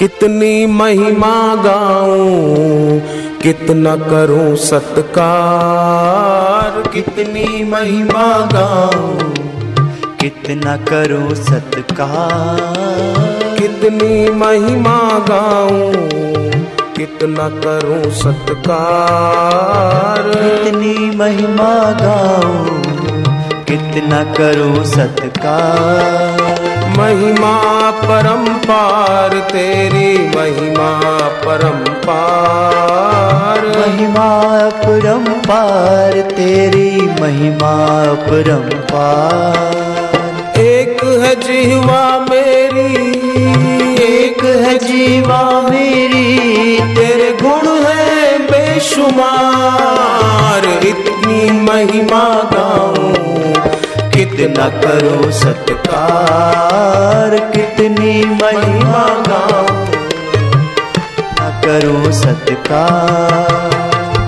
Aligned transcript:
कितनी 0.00 0.66
महिमा 0.66 1.54
गाऊं, 1.54 3.38
कितना 3.38 3.96
करूँ 3.96 4.56
सत्कार। 4.56 6.88
कितनी 6.88 7.64
महिमा 7.64 8.46
गाऊं, 8.46 9.18
कितना 10.16 10.76
करूँ 10.76 11.34
सत्कार। 11.34 13.58
कितनी 13.58 14.30
महिमा 14.30 15.18
गाऊं, 15.18 16.92
कितना 16.92 17.48
करूँ 17.48 18.10
सत्कार। 18.10 20.28
कितनी 20.28 21.16
महिमा 21.16 21.92
गाऊं 21.92 22.99
कितना 23.70 24.20
करूँ 24.34 24.82
सत्कार। 24.84 26.40
महिमा 26.98 27.50
परंपार 28.00 29.34
तेरी 29.50 30.08
महिमा 30.36 30.88
परंपार 31.44 33.60
महिमा 33.76 34.30
परंपार 34.80 36.20
तेरी 36.30 36.90
महिमा 37.20 37.74
परंपार 38.26 40.58
एक 40.60 41.04
है 41.22 41.32
जीवा 41.40 42.02
मेरी 42.30 42.92
एक 44.04 44.40
है 44.64 44.74
जीवा 44.78 45.42
मेरी 45.70 46.28
तेरे 46.96 47.30
गुण 47.42 47.64
है 47.86 48.08
बेशुमार। 48.50 50.62
इतनी 50.86 51.42
महिमा 51.62 52.19
कितना 54.40 54.66
करो 54.82 55.30
सत्कार। 55.30 57.34
कितनी 57.54 58.12
महिमा 58.24 59.02
न 59.26 59.28
करूँ 61.64 62.12
सत्कार। 62.12 63.70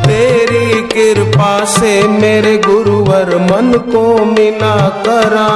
तेरी 0.06 0.82
कृपा 0.88 1.64
से 1.64 1.92
मेरे 2.08 2.56
गुरुवर 2.58 3.36
मन 3.42 3.72
को 3.92 4.02
मिला 4.24 4.76
करा 5.06 5.48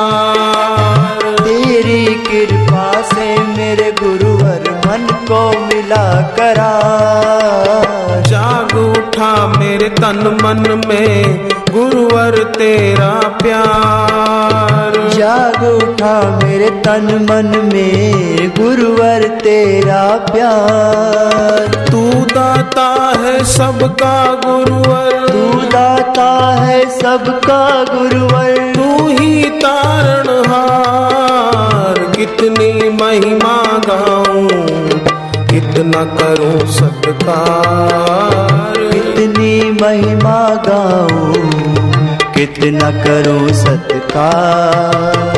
तेरी 1.43 2.05
कृपा 2.25 3.03
से 3.03 3.27
मेरे 3.49 3.91
गुरुवर 4.03 4.63
मन 4.87 5.07
को 5.29 5.41
मिला 5.67 6.07
करा 6.39 6.73
जाग 8.23 8.77
उठा 8.79 9.33
मेरे 9.59 9.89
तन 9.89 10.39
मन 10.43 10.83
में। 10.89 11.16
तन 16.87 17.27
मन 17.31 17.71
में 17.73 18.49
गुरुवर 18.49 19.23
तेरा 19.23 20.17
प्यार। 20.17 21.87
तू 21.91 22.11
दाता 22.11 23.15
है 23.21 23.45
सबका 23.45 24.41
गुरुवर। 24.47 25.29
तू 25.29 25.61
दाता 25.61 26.65
है 26.65 26.91
सबका 26.91 27.87
गुरुवर। 27.95 28.73
तू 28.77 29.09
ही 29.09 29.45
तारणहार 29.45 32.13
कितनी 32.17 32.91
महिमा 32.91 33.63
गाऊं 33.63 34.49
कितना 35.47 36.05
करूँ 36.05 36.73
सत्कार। 36.73 38.79
कितनी 38.79 39.71
महिमा 39.71 40.65
गाऊं 40.69 41.33
कितना 42.33 42.91
करूँ 42.91 43.53
सत्कार। 43.53 45.36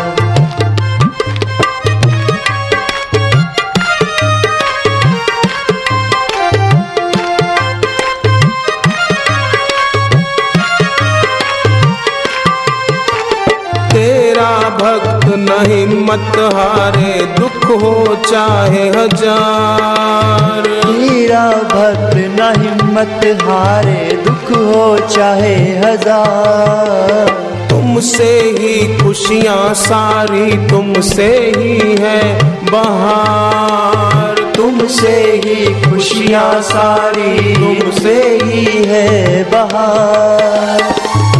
तेरा 14.39 14.69
भक्त 14.71 15.25
न 15.29 15.55
हिम्मत 15.69 16.37
हारे 16.55 17.15
दुख 17.39 17.65
हो 17.81 17.95
चाहे 18.27 18.85
हज़ार। 18.89 20.69
मेरा 20.91 21.47
भक्त 21.73 22.15
न 22.37 22.53
हिम्मत 22.59 23.27
हारे 23.43 24.05
दुख 24.27 24.53
हो 24.53 24.85
चाहे 25.09 25.57
हज़ार। 25.79 27.35
तुमसे 27.71 28.31
ही 28.59 28.77
खुशियाँ 28.99 29.75
सारी 29.75 30.47
तुमसे 30.69 31.31
ही 31.57 31.97
है 32.01 32.23
बहार। 32.71 34.28
तुमसे 34.59 35.43
ही 35.45 35.91
खुशियाँ 35.91 36.63
सारी 36.63 37.55
तुमसे 37.55 38.39
ही 38.45 38.65
है 38.85 39.45
बहार। 39.45 40.81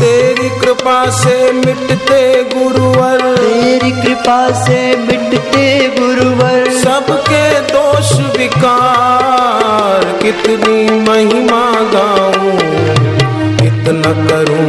तेरी 0.01 0.49
कृपा 0.49 1.11
से 1.11 1.53
मिटते 1.53 2.45
गुरुवर। 2.45 3.21
तेरी 3.37 3.91
कृपा 3.91 4.51
से 4.51 4.97
मिटते 4.97 5.67
गुरुवर। 5.99 6.71
सबके 6.71 7.61
दोष 7.61 8.13
विकार। 8.39 10.19
कितनी 10.23 11.01
महिमा 11.01 11.65
गाऊं 11.95 12.57
कितना 13.57 14.13
करूँ 14.29 14.68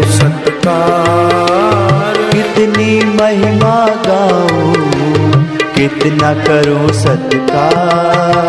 कितना 5.79 6.33
करूँ 6.33 6.91
सत्कार? 6.91 8.39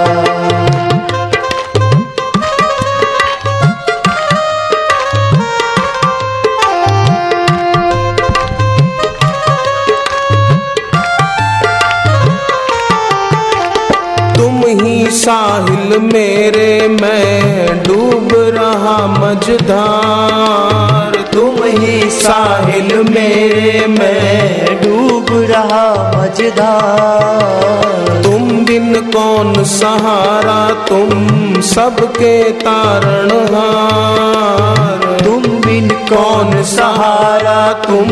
साहिल 15.10 15.98
मेरे 15.98 16.88
मैं 16.88 17.82
डूब 17.82 18.28
रहा 18.32 19.06
मझधार। 19.06 21.19
तुम 21.32 21.64
ही 21.64 22.10
साहिल 22.10 23.10
मेरे, 23.10 23.86
मैं 23.86 24.82
डूब 24.82 25.26
रहा 25.30 26.12
मझदार 26.16 28.22
तुम 28.24 28.64
बिन 28.64 28.94
कौन 28.94 29.64
सहारा, 29.64 30.86
तुम 30.88 31.60
सबके 31.60 32.50
तारणहार। 32.50 35.20
तुम 35.24 35.42
बिन 35.42 35.88
कौन 35.88 36.62
सहारा, 36.62 37.72
तुम 37.72 38.08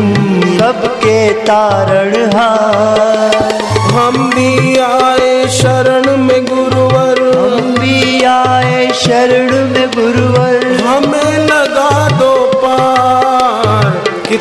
सबके 0.59 1.29
तारणहार। 1.29 3.59
हम 3.91 4.29
भी 4.29 4.75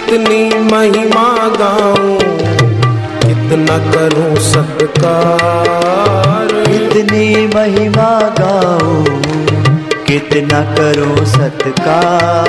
कितनी 0.09 0.43
महिमा 0.73 1.23
गाऊं 1.55 2.13
कितना 3.23 3.75
करूँ 3.93 4.37
सत्कार। 4.37 6.53
कितनी 6.69 7.25
महिमा 7.47 8.07
गाऊं 8.39 9.03
कितना 10.07 10.61
करूँ 10.77 11.25
सत्कार। 11.27 12.47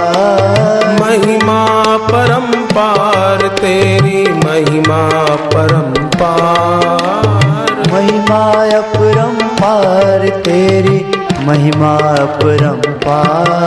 महिमा 1.01 1.59
परंपार 1.97 3.47
तेरी 3.47 4.23
महिमा 4.45 5.01
परंपार 5.55 7.03
महिमा 7.93 8.41
अपरंपार 8.77 10.27
तेरी 10.39 10.97
महिमा 11.45 11.94
अपरंपार 12.23 13.57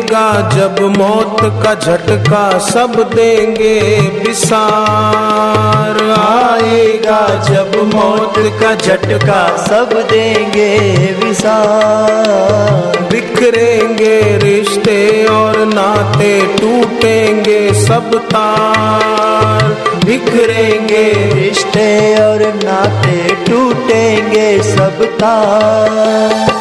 आएगा 0.00 0.50
जब 0.50 0.80
मौत 0.98 1.36
का 1.62 1.74
झटका 1.74 2.58
सब 2.58 2.92
देंगे 3.14 4.00
विसार। 4.24 5.98
आएगा 6.18 7.20
जब 7.44 7.76
मौत 7.94 8.34
का 8.62 8.74
झटका 8.74 9.42
सब 9.56 9.90
देंगे 10.10 10.78
विसार। 11.24 12.98
बिखरेंगे 13.10 14.20
रिश्ते 14.38 15.24
और 15.24 15.58
नाते 15.66 16.40
टूटेंगे 16.56 17.60
सब 17.74 18.14
तार। 18.14 19.68
बिखरेंगे 20.04 21.04
रिश्ते 21.34 21.90
और 22.22 22.46
नाते 22.64 23.34
टूटेंगे 23.44 24.62
सब 24.62 25.04
तार। 25.20 26.59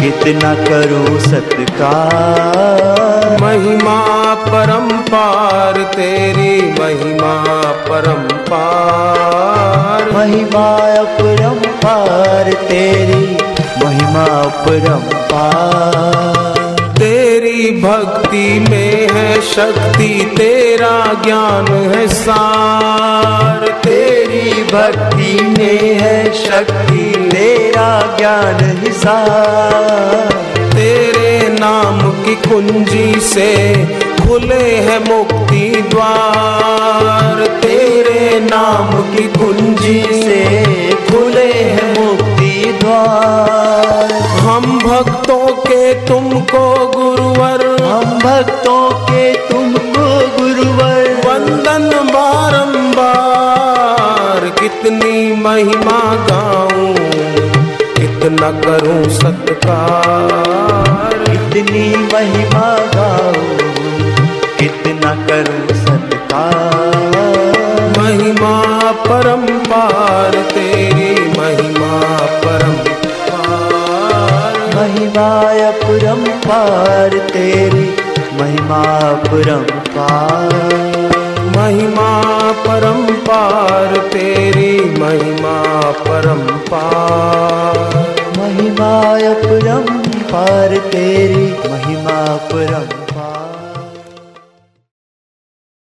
कितना 0.00 0.54
करूँ 0.54 1.20
सत्कार। 1.20 3.38
महिमा 3.42 4.34
परंपार 4.34 5.82
तेरी 5.82 6.72
महिमा 6.72 7.62
परंपार 7.88 10.12
महिमा 10.12 10.76
अपरंपार 10.76 12.52
तेरी 12.52 13.36
महिमा 13.84 14.24
अपरंपार 14.24 16.30
तेरी 16.30 16.39
भक्ति 17.72 18.66
में 18.70 19.08
है 19.12 19.40
शक्ति, 19.40 20.34
तेरा 20.36 21.22
ज्ञान 21.24 21.66
है 21.66 22.08
सार। 22.08 23.68
तेरी 23.68 24.62
भक्ति 24.62 25.32
में 25.58 26.00
है 26.00 26.34
शक्ति 26.34 27.28
तेरा 27.32 28.16
ज्ञान 28.18 28.84
हिसार 28.84 30.30
तेरे 30.72 31.56
नाम 31.60 32.10
की 32.24 32.34
कुंजी 32.34 33.20
से 33.20 33.76
खुले 34.22 34.64
हैं 34.76 35.16
मुक्ति 35.16 35.88
द्वार। 35.90 37.46
तेरे 37.46 38.40
नाम 38.40 39.16
की 39.16 39.22
कुंजी 39.22 40.02
से 40.02 40.44
खुले 41.10 41.52
हैं 41.52 41.88
मुक्ति 42.00 42.78
द्वार। 42.80 44.12
हम 44.38 44.78
भक्तों 44.78 45.19
भक्तों 48.40 48.84
के 49.00 49.24
तुमको 49.48 50.04
गुरुवर। 50.36 51.08
वंदन 51.24 51.88
बारंबार 52.06 53.66
कितनी 54.60 55.16
महिमा 55.36 55.98
गाऊं 56.28 56.92
कितना 57.96 58.48
करूँ 58.60 59.02
सत्कार। 59.10 61.16
कितनी 61.24 61.84
महिमा 62.12 62.68
गाऊं 62.94 63.50
कितना 64.58 65.10
करूँ 65.26 65.66
सत्कार। 65.82 66.94
महिमा 67.98 68.54
परंपार 69.08 70.32
तेरी 70.54 71.12
महिमा 71.38 71.92
परंपार 72.44 74.54
महिमा 74.74 75.28
अपरंपार 75.70 77.10
तेरी 77.28 77.79
महिमा 78.70 78.98
अपरंपार 79.04 80.52
महिमा 81.56 82.10
परंपार 82.66 83.96
तेरी 84.12 84.74
महिमा 85.00 85.54
परंपार 86.00 87.80
महिमा 88.38 88.90
पार 90.32 90.76
तेरी 90.92 91.46
महिमा 91.70 92.18
अपरंपार 92.34 92.79